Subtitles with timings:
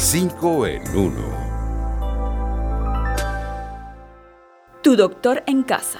[0.00, 1.12] 5 en 1.
[4.80, 5.98] Tu doctor en casa.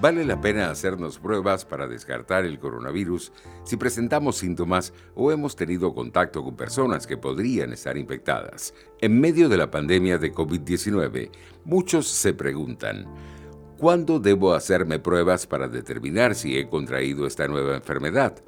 [0.00, 3.32] Vale la pena hacernos pruebas para descartar el coronavirus
[3.64, 8.74] si presentamos síntomas o hemos tenido contacto con personas que podrían estar infectadas.
[9.00, 11.32] En medio de la pandemia de COVID-19,
[11.64, 13.12] muchos se preguntan,
[13.76, 18.40] ¿cuándo debo hacerme pruebas para determinar si he contraído esta nueva enfermedad?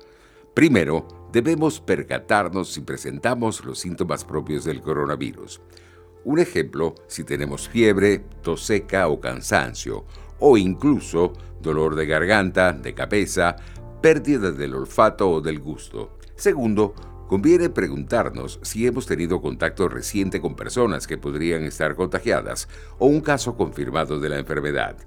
[0.54, 5.62] Primero, debemos percatarnos si presentamos los síntomas propios del coronavirus.
[6.24, 10.04] Un ejemplo, si tenemos fiebre, tos seca o cansancio,
[10.38, 13.56] o incluso dolor de garganta, de cabeza,
[14.02, 16.18] pérdida del olfato o del gusto.
[16.36, 16.94] Segundo,
[17.28, 23.22] conviene preguntarnos si hemos tenido contacto reciente con personas que podrían estar contagiadas o un
[23.22, 24.98] caso confirmado de la enfermedad.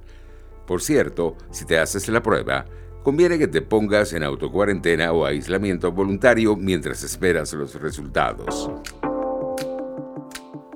[0.66, 2.66] Por cierto, si te haces la prueba,
[3.06, 8.72] conviene que te pongas en autocuarentena o aislamiento voluntario mientras esperas los resultados.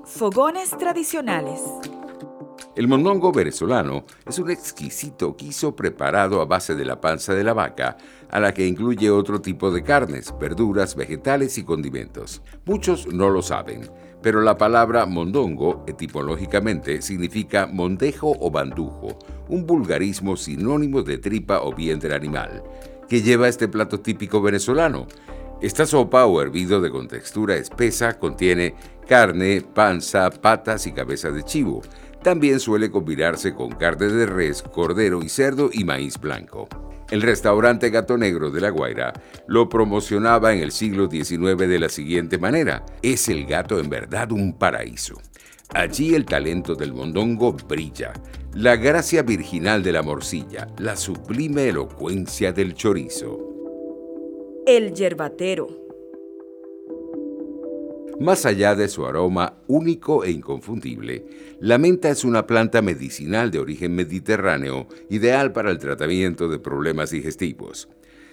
[0.04, 1.60] Fogones tradicionales.
[2.76, 7.54] El mondongo venezolano es un exquisito guiso preparado a base de la panza de la
[7.54, 7.98] vaca,
[8.30, 12.42] a la que incluye otro tipo de carnes, verduras, vegetales y condimentos.
[12.66, 13.90] Muchos no lo saben,
[14.22, 21.74] pero la palabra mondongo etimológicamente significa mondejo o bandujo, un vulgarismo sinónimo de tripa o
[21.74, 22.64] vientre animal.
[23.08, 25.08] ¿Qué lleva este plato típico venezolano?
[25.62, 31.82] Esta sopa o hervido de contextura espesa contiene carne, panza, patas y cabeza de chivo.
[32.24, 36.70] También suele combinarse con carne de res, cordero y cerdo y maíz blanco.
[37.10, 39.12] El restaurante Gato Negro de La Guaira
[39.48, 42.86] lo promocionaba en el siglo XIX de la siguiente manera.
[43.02, 45.20] Es el gato en verdad un paraíso.
[45.74, 48.14] Allí el talento del mondongo brilla,
[48.54, 53.49] la gracia virginal de la morcilla, la sublime elocuencia del chorizo.
[54.72, 55.68] El yerbatero.
[58.20, 61.26] Más allá de su aroma único e inconfundible,
[61.60, 67.10] la menta es una planta medicinal de origen mediterráneo ideal para el tratamiento de problemas
[67.10, 67.90] digestivos.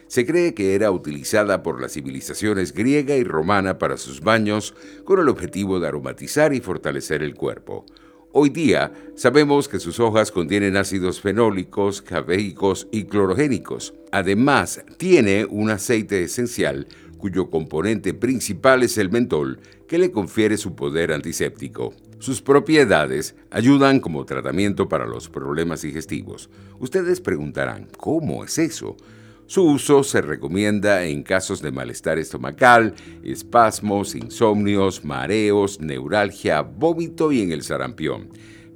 [0.08, 4.74] Se cree que era utilizada por las civilizaciones griega y romana para sus baños
[5.06, 7.86] con el objetivo de aromatizar y fortalecer el cuerpo.
[8.32, 13.94] Hoy día sabemos que sus hojas contienen ácidos fenólicos, cafeicos y clorogénicos.
[14.12, 20.74] Además, tiene un aceite esencial cuyo componente principal es el mentol, que le confiere su
[20.74, 21.94] poder antiséptico.
[22.18, 26.50] Sus propiedades ayudan como tratamiento para los problemas digestivos.
[26.78, 28.96] Ustedes preguntarán, ¿cómo es eso?
[29.46, 37.42] Su uso se recomienda en casos de malestar estomacal, espasmos, insomnios, mareos, neuralgia, vómito y
[37.42, 38.30] en el sarampión.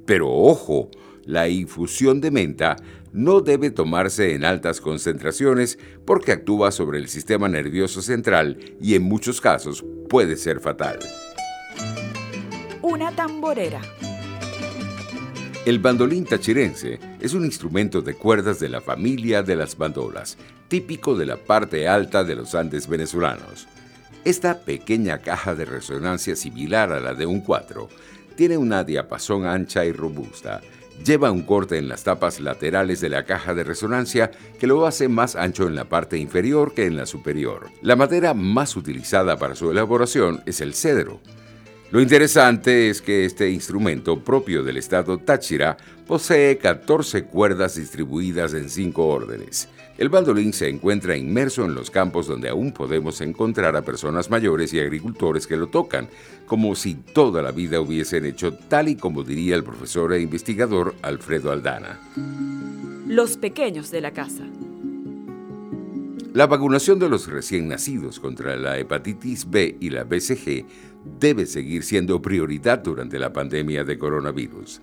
[0.05, 0.89] Pero ojo,
[1.25, 2.77] la infusión de menta
[3.11, 9.03] no debe tomarse en altas concentraciones porque actúa sobre el sistema nervioso central y en
[9.03, 10.99] muchos casos puede ser fatal.
[12.81, 13.81] Una tamborera.
[15.65, 21.15] El bandolín tachirense es un instrumento de cuerdas de la familia de las bandolas, típico
[21.15, 23.67] de la parte alta de los Andes venezolanos.
[24.25, 27.89] Esta pequeña caja de resonancia similar a la de un cuatro
[28.35, 30.61] tiene una diapasón ancha y robusta
[31.05, 34.29] Lleva un corte en las tapas laterales de la caja de resonancia
[34.59, 37.69] que lo hace más ancho en la parte inferior que en la superior.
[37.81, 41.19] La madera más utilizada para su elaboración es el cedro.
[41.91, 45.75] Lo interesante es que este instrumento propio del estado Táchira
[46.07, 49.67] posee 14 cuerdas distribuidas en cinco órdenes.
[49.97, 54.73] El bandolín se encuentra inmerso en los campos donde aún podemos encontrar a personas mayores
[54.73, 56.07] y agricultores que lo tocan,
[56.45, 60.95] como si toda la vida hubiesen hecho tal y como diría el profesor e investigador
[61.01, 61.99] Alfredo Aldana.
[63.05, 64.45] Los pequeños de la casa.
[66.33, 70.65] La vacunación de los recién nacidos contra la hepatitis B y la BCG
[71.19, 74.81] debe seguir siendo prioridad durante la pandemia de coronavirus.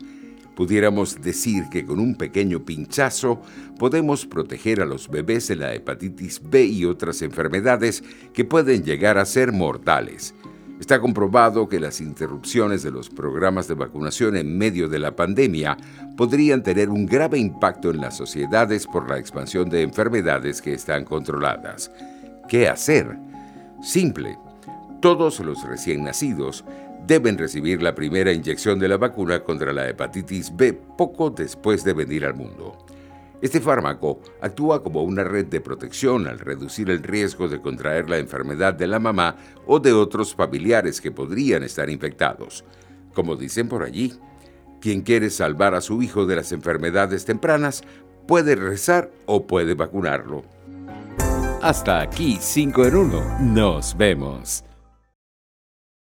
[0.59, 3.41] Pudiéramos decir que con un pequeño pinchazo
[3.79, 8.03] podemos proteger a los bebés de la hepatitis B y otras enfermedades
[8.35, 10.35] que pueden llegar a ser mortales.
[10.81, 15.77] Está comprobado que las interrupciones de los programas de vacunación en medio de la pandemia
[16.17, 21.05] podrían tener un grave impacto en las sociedades por la expansión de enfermedades que están
[21.05, 21.91] controladas.
[22.49, 23.17] ¿Qué hacer?
[23.81, 24.48] Simple.
[25.01, 26.65] Todos los recién nacidos
[27.07, 31.93] deben recibir la primera inyección de la vacuna contra la hepatitis B poco después de
[31.93, 32.77] venir al mundo.
[33.41, 38.19] Este fármaco actúa como una red de protección al reducir el riesgo de contraer la
[38.19, 39.37] enfermedad de la mamá
[39.67, 42.65] o de otros familiares que podrían estar infectados.
[43.15, 44.15] Como dicen por allí,
[44.81, 47.85] quien quiere salvar a su hijo de las enfermedades tempranas
[48.27, 50.43] puede rezar o puede vacunarlo.
[51.63, 53.39] Hasta aquí 5 en 1.
[53.41, 54.65] Nos vemos.